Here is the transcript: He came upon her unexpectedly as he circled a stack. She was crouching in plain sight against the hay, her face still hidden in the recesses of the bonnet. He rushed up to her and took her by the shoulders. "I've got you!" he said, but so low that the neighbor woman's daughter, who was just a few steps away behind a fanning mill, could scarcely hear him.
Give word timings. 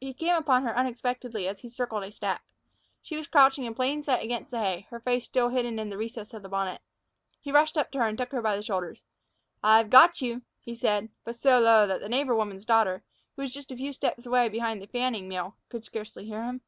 He 0.00 0.14
came 0.14 0.36
upon 0.36 0.62
her 0.62 0.78
unexpectedly 0.78 1.48
as 1.48 1.58
he 1.58 1.68
circled 1.68 2.04
a 2.04 2.12
stack. 2.12 2.44
She 3.02 3.16
was 3.16 3.26
crouching 3.26 3.64
in 3.64 3.74
plain 3.74 4.04
sight 4.04 4.22
against 4.22 4.52
the 4.52 4.60
hay, 4.60 4.86
her 4.90 5.00
face 5.00 5.24
still 5.24 5.48
hidden 5.48 5.80
in 5.80 5.88
the 5.90 5.96
recesses 5.96 6.32
of 6.32 6.42
the 6.44 6.48
bonnet. 6.48 6.80
He 7.40 7.50
rushed 7.50 7.76
up 7.76 7.90
to 7.90 7.98
her 7.98 8.06
and 8.06 8.16
took 8.16 8.30
her 8.30 8.40
by 8.40 8.54
the 8.54 8.62
shoulders. 8.62 9.02
"I've 9.64 9.90
got 9.90 10.22
you!" 10.22 10.42
he 10.60 10.76
said, 10.76 11.08
but 11.24 11.34
so 11.34 11.58
low 11.58 11.88
that 11.88 12.00
the 12.00 12.08
neighbor 12.08 12.36
woman's 12.36 12.64
daughter, 12.64 13.02
who 13.34 13.42
was 13.42 13.52
just 13.52 13.72
a 13.72 13.76
few 13.76 13.92
steps 13.92 14.24
away 14.24 14.48
behind 14.48 14.80
a 14.80 14.86
fanning 14.86 15.28
mill, 15.28 15.56
could 15.68 15.84
scarcely 15.84 16.24
hear 16.24 16.44
him. 16.44 16.60